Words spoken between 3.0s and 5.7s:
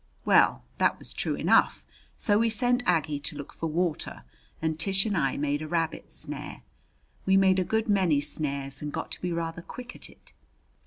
to look for water and Tish and I made a